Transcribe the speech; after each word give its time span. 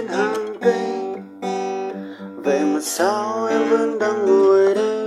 trên 0.00 0.08
hàng 0.08 0.56
cây. 0.60 0.80
Vậy 2.36 2.60
mà 2.60 2.80
sao 2.80 3.46
em 3.46 3.68
vẫn 3.70 3.98
đang 3.98 4.26
ngồi 4.26 4.74
đây. 4.74 5.06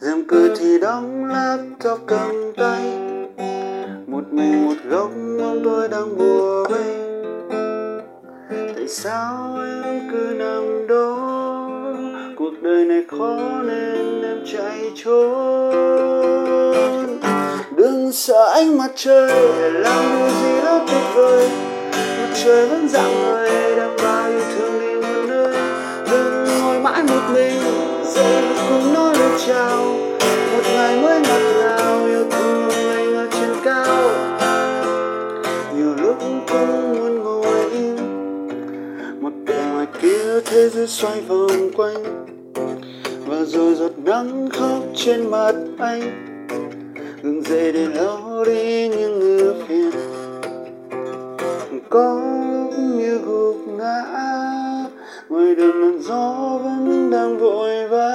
Rèm 0.00 0.24
cửa 0.28 0.54
thì 0.58 0.78
đóng 0.78 1.24
laptop 1.24 2.00
cầm 2.06 2.52
tay. 2.56 2.82
Một 4.06 4.22
mình 4.30 4.66
một 4.66 4.74
góc 4.88 5.10
mong 5.38 5.60
tôi 5.64 5.88
đang 5.88 6.18
bùa 6.18 6.64
vây. 6.68 6.96
Tại 8.74 8.88
sao 8.88 9.58
em 9.84 10.00
cứ 10.10 10.34
nằm 10.38 10.86
đó? 10.86 11.16
Cuộc 12.36 12.52
đời 12.62 12.84
này 12.84 13.04
khó 13.08 13.62
nên 13.62 14.22
em 14.22 14.38
chạy 14.52 14.90
trốn. 15.04 15.74
Đừng 17.76 18.12
sợ 18.12 18.52
ánh 18.54 18.78
mặt 18.78 18.90
trời 18.96 19.30
Làm 19.72 20.04
điều 20.18 20.28
gì 20.28 20.60
đó 20.64 20.78
tuyệt 20.86 21.02
vời. 21.14 21.48
Mặt 22.20 22.40
trời 22.44 22.66
vẫn 22.66 22.88
dạng 22.88 23.23
thế 40.54 40.68
giới 40.68 40.86
xoay 40.86 41.20
vòng 41.20 41.70
quanh. 41.76 42.26
Và 43.26 43.36
rồi 43.44 43.74
giọt 43.74 43.90
nắng 43.96 44.48
khóc 44.52 44.82
trên 44.96 45.30
mặt 45.30 45.52
anh. 45.78 46.00
Ngừng 47.22 47.42
dậy 47.42 47.72
để 47.72 47.86
lau 47.94 48.44
đi 48.46 48.88
những 48.88 49.20
ưu 49.20 49.54
phiền. 49.68 49.90
Có 51.90 52.20
như 52.78 53.18
gục 53.26 53.56
ngã, 53.78 54.02
ngoài 55.28 55.54
đường 55.54 55.80
làn 55.80 55.98
gió 56.02 56.58
vẫn 56.64 57.10
đang 57.10 57.38
vội 57.38 57.88
vã. 57.88 58.10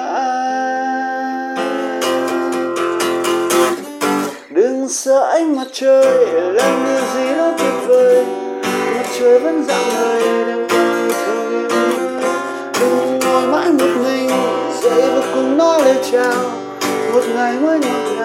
Đừng 4.50 4.90
sợ 4.90 5.32
ánh 5.34 5.56
mặt 5.56 5.68
trời 5.74 6.28
làm 6.54 6.86
điều 6.86 7.02
gì 7.14 7.38
đó 7.38 7.52
tuyệt 7.58 7.88
vời. 7.88 8.26
Mặt 8.64 9.06
trời 9.20 9.40
vẫn 9.40 9.64
dạng 9.64 9.90
người 9.96 10.59
mãi 16.12 16.32
một 17.12 17.22
mình 17.32 17.36
dậy 17.36 17.60
và 17.62 17.84
cùng 18.06 18.19